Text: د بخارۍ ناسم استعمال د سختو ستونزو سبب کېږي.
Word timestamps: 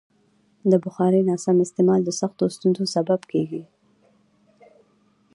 د 0.71 0.73
بخارۍ 0.83 1.21
ناسم 1.29 1.55
استعمال 1.65 2.01
د 2.05 2.09
سختو 2.19 2.43
ستونزو 2.55 2.85
سبب 2.95 3.19
کېږي. 3.31 3.63